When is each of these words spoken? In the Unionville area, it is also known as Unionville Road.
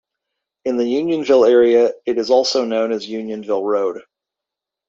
In 0.65 0.77
the 0.77 0.87
Unionville 0.87 1.45
area, 1.45 1.93
it 2.07 2.17
is 2.17 2.31
also 2.31 2.65
known 2.65 2.91
as 2.91 3.07
Unionville 3.07 3.63
Road. 3.67 4.01